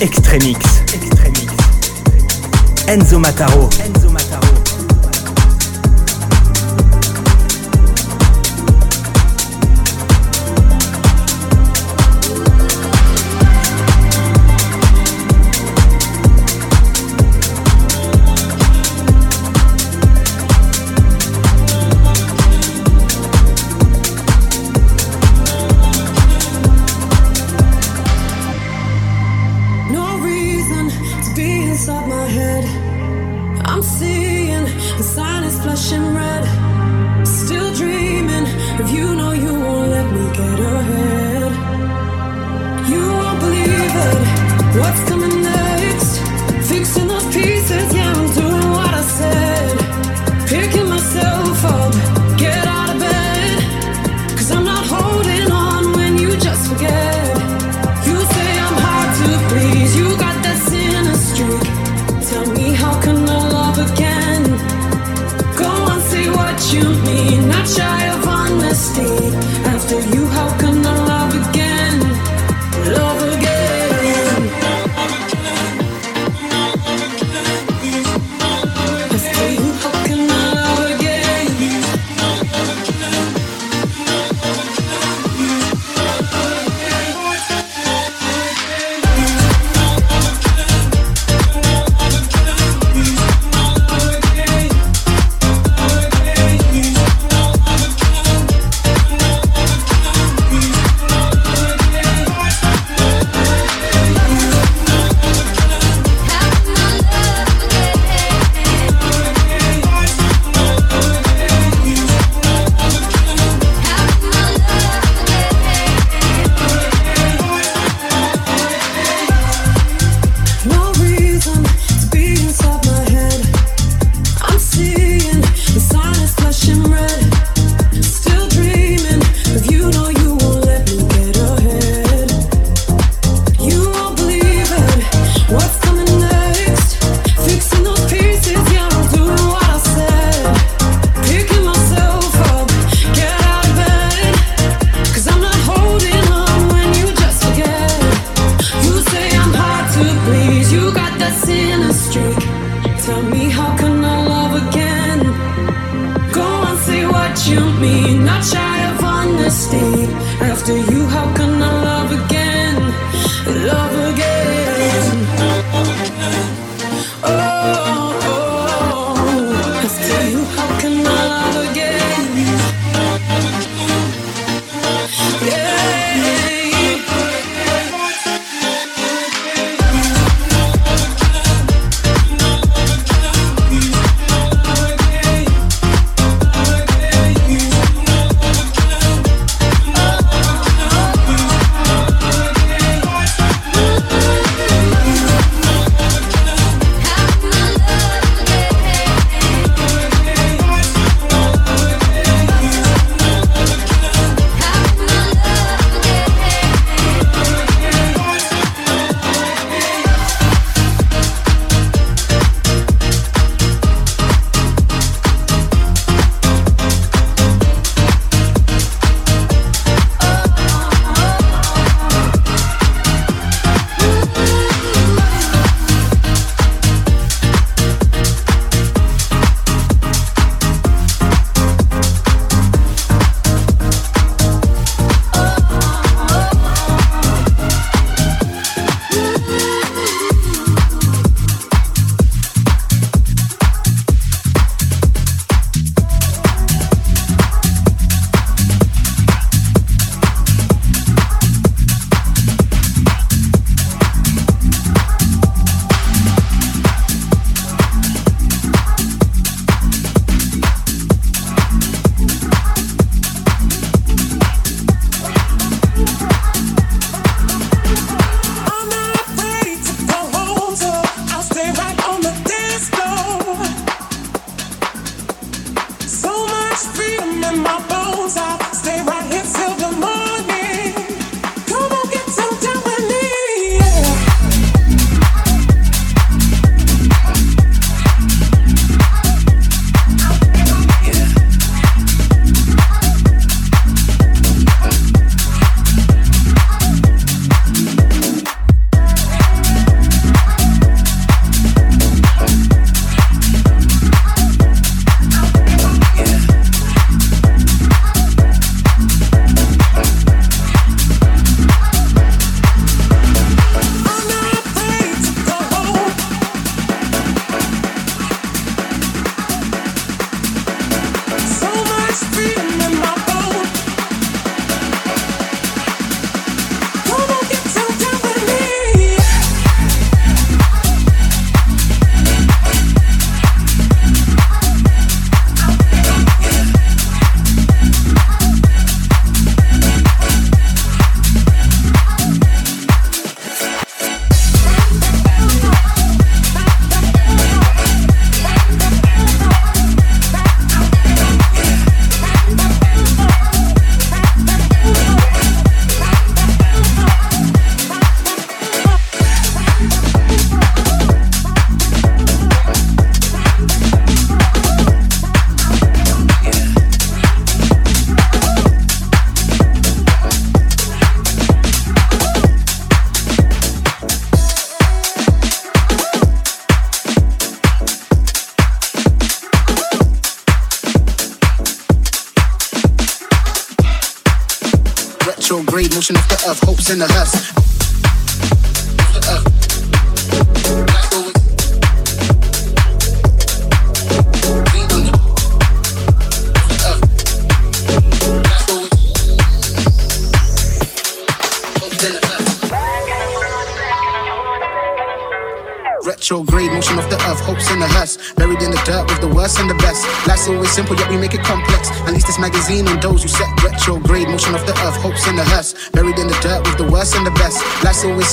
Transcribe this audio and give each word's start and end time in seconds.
Extremix. 0.00 0.60
Enzo 2.86 3.18
Mataro. 3.18 3.68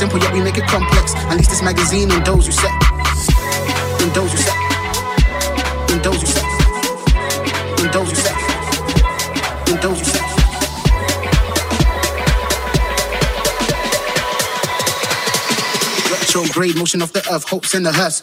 Simple 0.06 0.22
yet 0.22 0.34
we 0.34 0.41
make 0.41 0.56
it 0.56 0.68
complex. 0.68 1.15
At 1.15 1.36
least 1.36 1.50
this 1.50 1.63
magazine 1.63 2.12
and 2.12 2.24
those 2.24 2.46
who 2.46 2.52
set. 2.52 2.72
And 4.04 4.13
those 4.13 4.32
who 4.32 4.38
set. 4.38 4.56
And 5.89 6.04
those 6.04 6.22
who 6.22 6.28
set. 6.28 6.46
And 7.80 7.91
those 7.91 8.10
who 8.12 8.15
set. 8.15 8.38
And 9.68 9.82
those 9.82 9.98
who 9.98 10.06
set. 10.06 10.22
Retrograde 16.12 16.76
motion 16.76 17.02
of 17.02 17.12
the 17.12 17.28
earth, 17.32 17.50
hopes 17.50 17.74
in 17.74 17.82
the 17.82 17.91
hearse. 17.91 18.22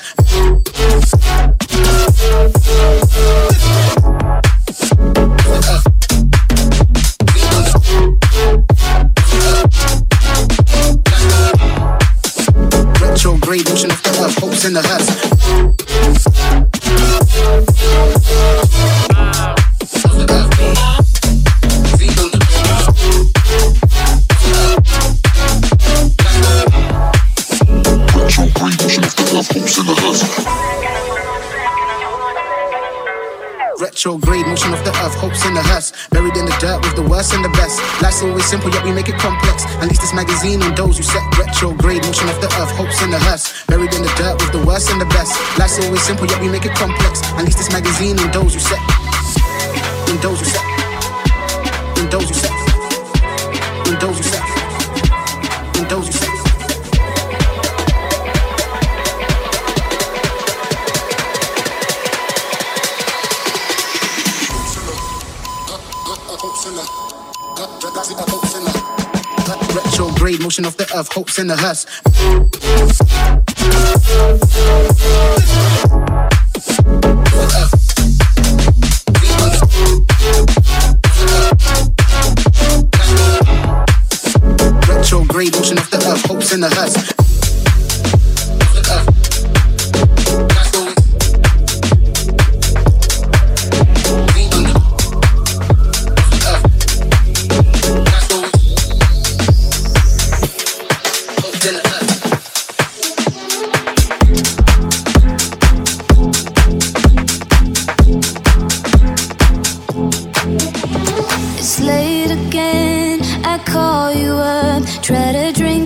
hopes 71.22 71.38
the 71.46 71.56
hustle. 71.56 72.11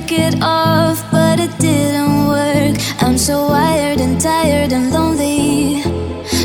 took 0.06 0.18
it 0.18 0.42
off, 0.42 1.02
but 1.10 1.40
it 1.40 1.58
didn't 1.58 2.28
work. 2.28 2.76
I'm 3.00 3.18
so 3.18 3.48
wired 3.48 4.00
and 4.00 4.20
tired 4.20 4.72
and 4.72 4.92
lonely. 4.92 5.82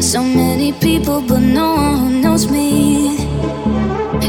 So 0.02 0.24
many 0.24 0.74
people, 0.74 1.21
but 1.21 1.39
no 1.39 1.74
one 1.76 1.97
who 2.00 2.21
knows 2.21 2.50
me. 2.50 3.17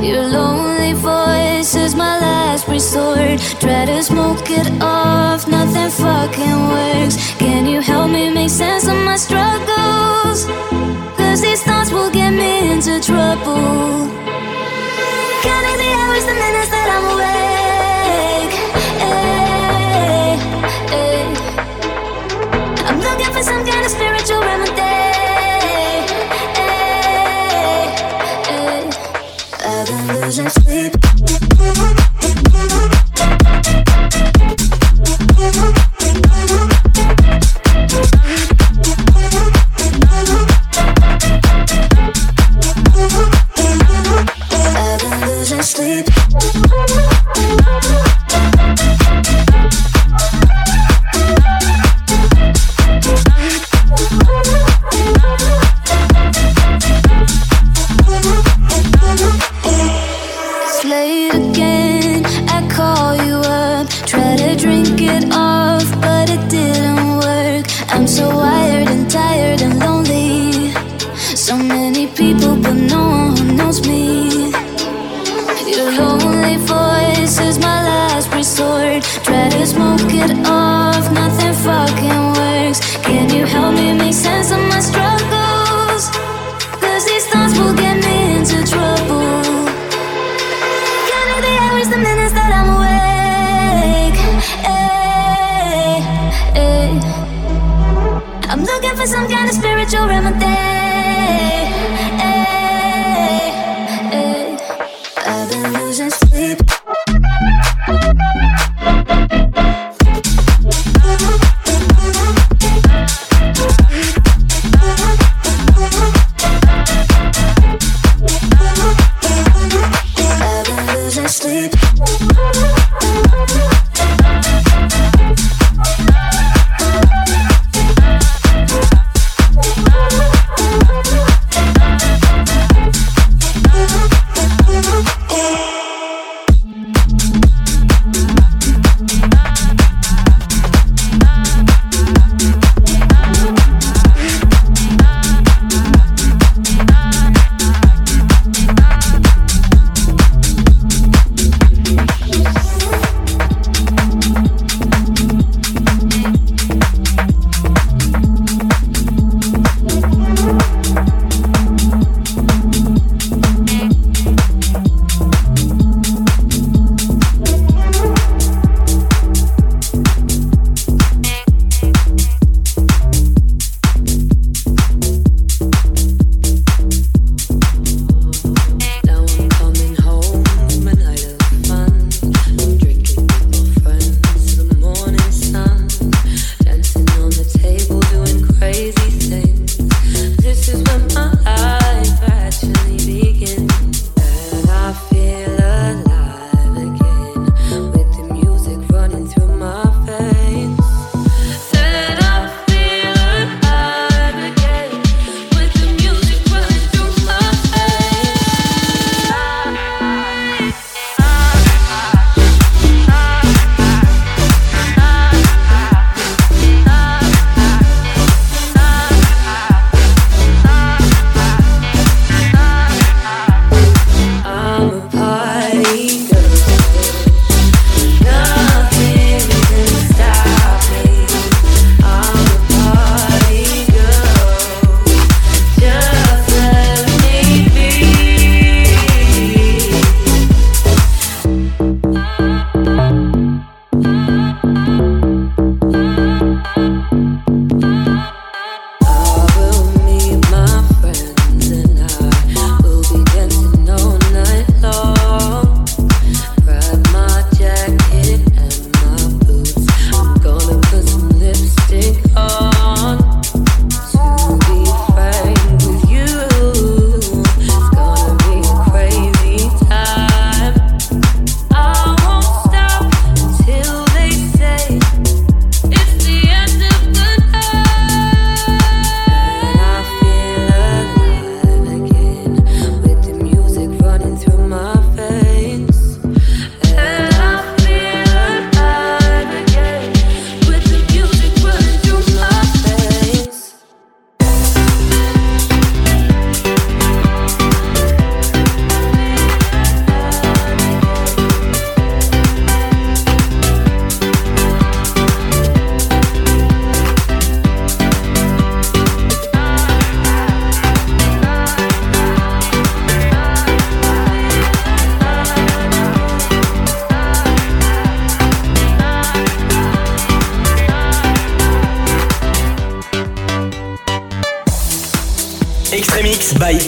Your 0.02 0.26
lonely 0.26 0.92
voice 0.94 1.74
is 1.74 1.94
my 1.94 2.18
last 2.20 2.68
resort. 2.68 3.38
Try 3.60 3.86
to 3.86 4.02
smoke 4.02 4.50
it 4.50 4.68
off, 4.82 5.48
nothing 5.48 5.90
fucking 5.90 6.58
works. 6.68 7.16
Can 7.38 7.66
you 7.66 7.80
help 7.80 8.10
me 8.10 8.30
make 8.30 8.50
sense 8.50 8.86
of 8.86 8.96
my 8.96 9.16
struggles? 9.16 10.44
Cause 11.16 11.40
these 11.40 11.62
thoughts 11.62 11.90
will 11.90 12.10
get 12.10 12.32
me 12.32 12.72
into 12.72 13.00
trouble. 13.00 14.08
Counting 15.46 15.78
the 15.82 15.90
hours, 16.00 16.24
the 16.26 16.34
minutes 16.34 16.70
that 16.70 16.88
I'm 16.96 17.16
away. 17.16 17.31
losing 30.38 30.48
sleep. 30.48 31.01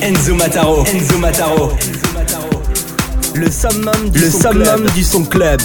Mataro. 0.05 0.85
by 0.85 0.85
Enzo 0.85 1.19
Mataro. 1.19 1.71
Enzo 1.73 2.13
Mataro. 2.13 2.55
Le 3.35 3.51
summum 3.51 4.11
du, 4.11 4.19
le 4.19 4.31
son, 4.31 4.39
summum 4.39 4.63
club. 4.65 4.91
du 4.93 5.03
son 5.05 5.25
club. 5.25 5.61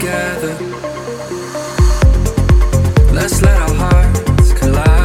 So 0.00 0.06
holy, 0.06 0.52
that's 3.14 3.42
what 3.42 4.62
you 4.62 4.74
are. 4.74 4.97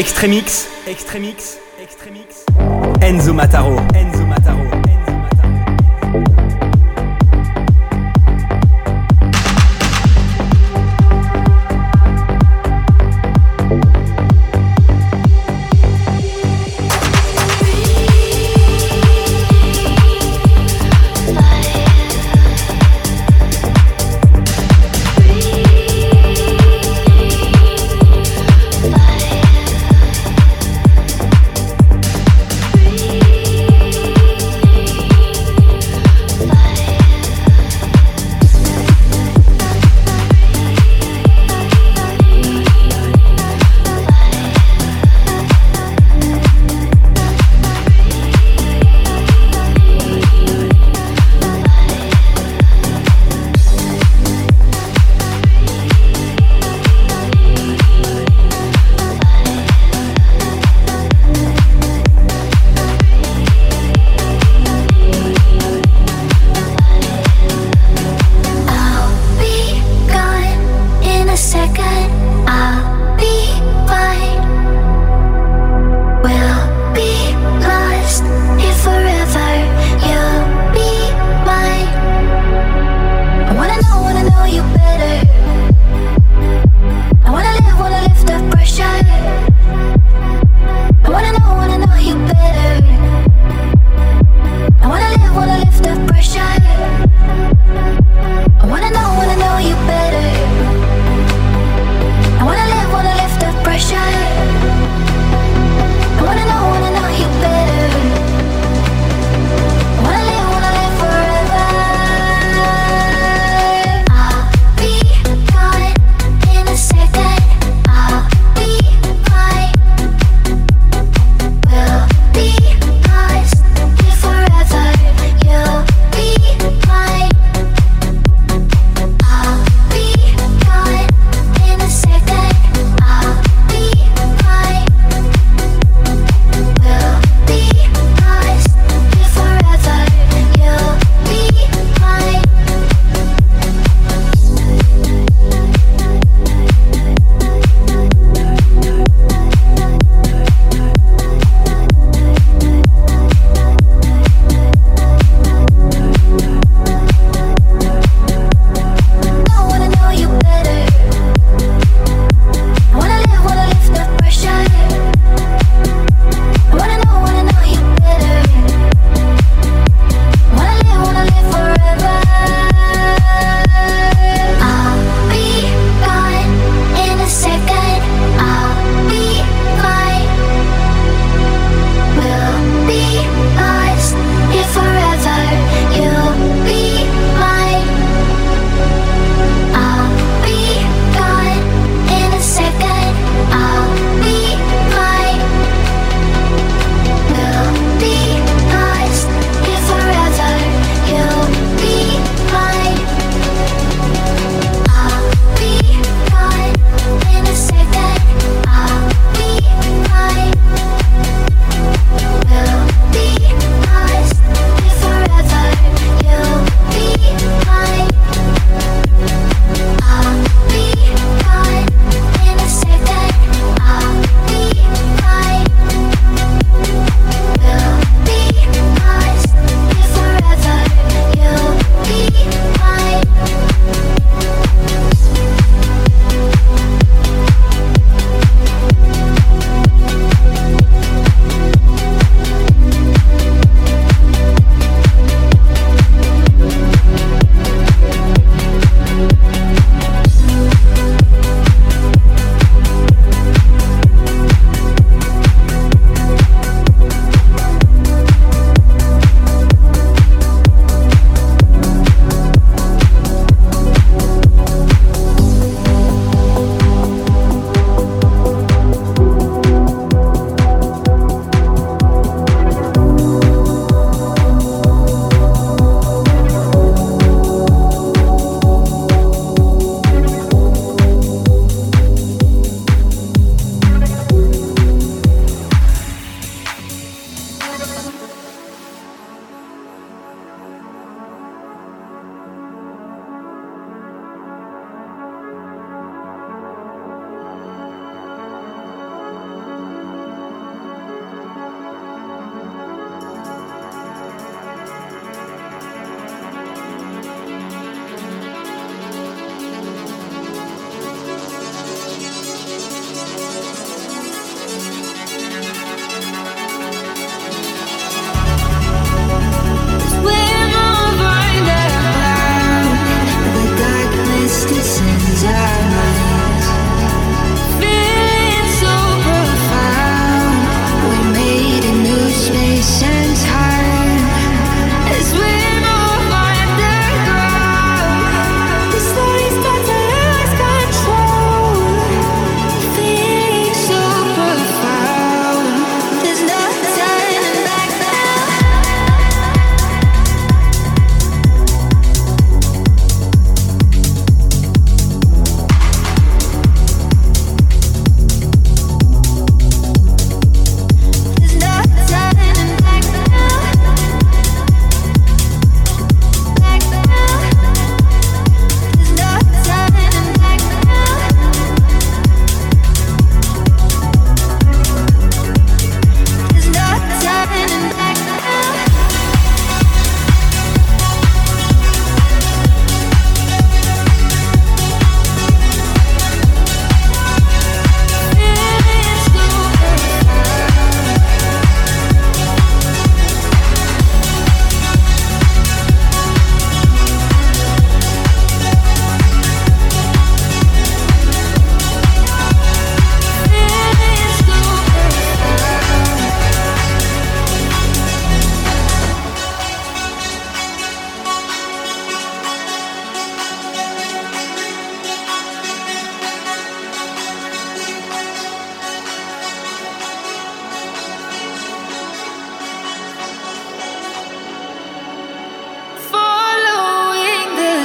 Extremix, 0.00 0.66
Extremix, 0.86 1.58
Extremix. 1.78 2.46
Enzo 3.02 3.34
Mataro, 3.34 3.76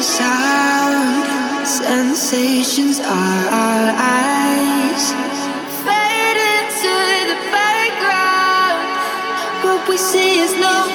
sound 0.05 1.25
sensations 1.67 2.99
are 2.99 3.45
our 3.65 3.87
eyes. 3.97 5.03
Fade 5.83 6.41
into 6.53 6.95
the 7.31 7.39
background 7.49 8.85
what 9.63 9.89
we 9.89 9.97
see 9.97 10.39
is 10.45 10.53
no 10.61 10.94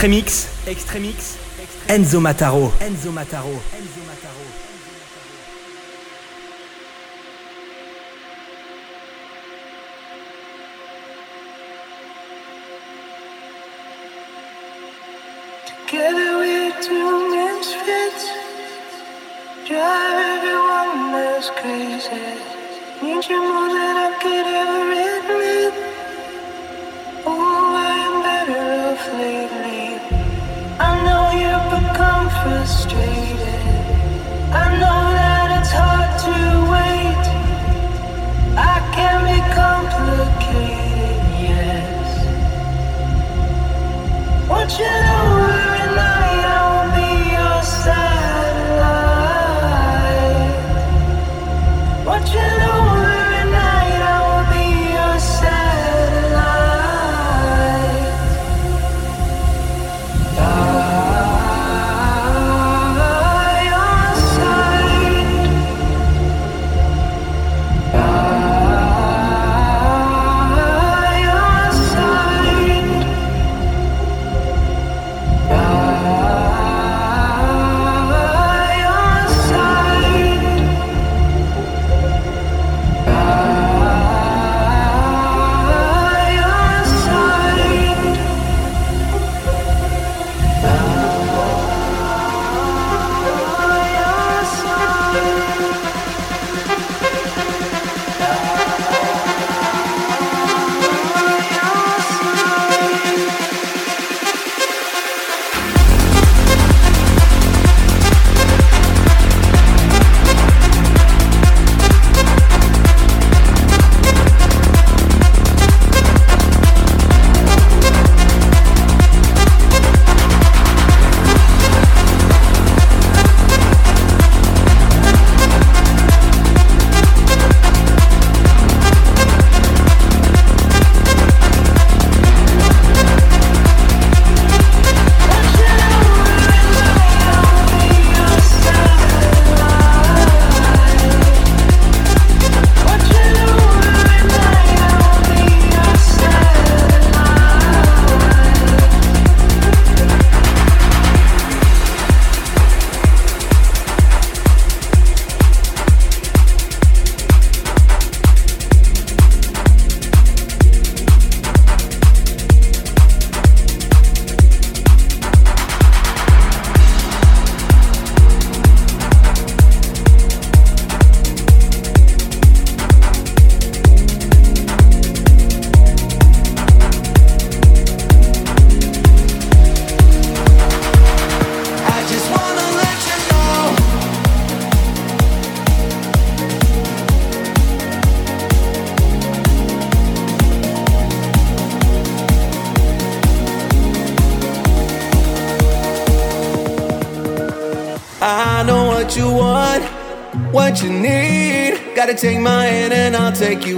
Extremix, 0.00 0.48
Extremix, 0.66 1.36
Enzo 1.86 2.22
Mataro. 2.22 2.72
Enzo 2.80 3.12
Mataro. 3.12 3.48
Enzo 3.50 4.00
Mataro. 4.00 4.09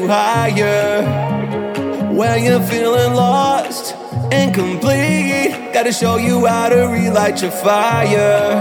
Higher. 0.08 1.02
When 2.12 2.44
you're 2.44 2.62
feeling 2.62 3.14
lost, 3.14 3.94
incomplete, 4.32 5.72
gotta 5.72 5.92
show 5.92 6.16
you 6.16 6.46
how 6.46 6.68
to 6.68 6.88
relight 6.88 7.42
your 7.42 7.50
fire. 7.50 8.60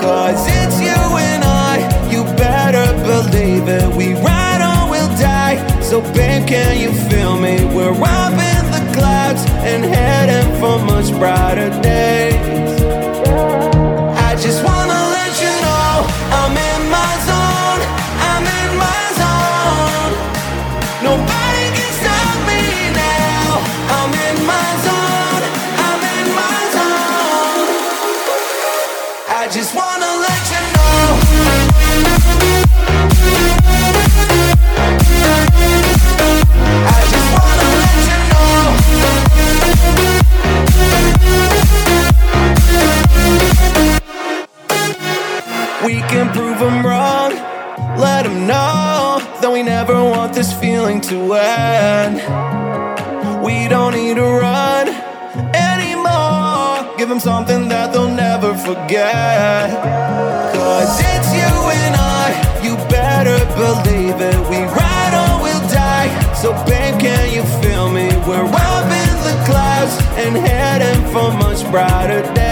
Cause 0.00 0.46
it's 0.48 0.80
you 0.80 1.02
and 1.28 1.44
I, 1.44 2.10
you 2.10 2.24
better 2.36 2.86
believe 3.04 3.68
it. 3.68 3.96
We 3.96 4.14
ride 4.14 4.62
on, 4.62 4.90
we'll 4.90 5.14
die. 5.18 5.56
So, 5.80 6.00
babe, 6.00 6.46
can 6.46 6.80
you 6.80 6.92
feel 7.08 7.38
me? 7.38 7.64
We're 7.74 7.92
up 7.92 8.32
the 8.72 8.92
clouds 8.94 9.44
and 9.70 9.84
heading 9.84 10.48
for 10.60 10.78
much 10.84 11.10
brighter 11.18 11.70
days. 11.82 12.61
Them 46.62 46.86
wrong, 46.86 47.32
let 47.98 48.22
them 48.22 48.46
know 48.46 49.18
that 49.40 49.50
we 49.52 49.62
never 49.62 49.94
want 49.94 50.32
this 50.32 50.52
feeling 50.52 51.00
to 51.00 51.34
end. 51.34 52.16
We 53.42 53.66
don't 53.68 53.94
need 53.94 54.14
to 54.16 54.22
run 54.22 54.86
anymore. 55.54 56.96
Give 56.98 57.08
them 57.08 57.18
something 57.18 57.68
that 57.68 57.92
they'll 57.92 58.14
never 58.14 58.54
forget. 58.54 59.70
Cause 60.54 60.94
it's 61.12 61.30
you 61.34 61.54
and 61.82 61.94
I, 61.98 62.26
you 62.62 62.76
better 62.86 63.38
believe 63.58 64.20
it. 64.20 64.38
We 64.48 64.62
ride 64.62 65.14
or 65.22 65.42
we'll 65.42 65.66
die. 65.68 66.10
So, 66.34 66.52
babe, 66.64 67.00
can 67.00 67.34
you 67.34 67.42
feel 67.60 67.90
me? 67.90 68.06
We're 68.28 68.46
up 68.46 68.88
in 69.02 69.14
the 69.26 69.36
clouds 69.48 69.94
and 70.22 70.36
heading 70.36 71.02
for 71.12 71.32
much 71.32 71.68
brighter 71.72 72.22
days. 72.34 72.51